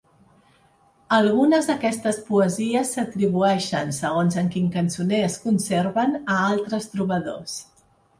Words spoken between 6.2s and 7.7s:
a altres trobadors.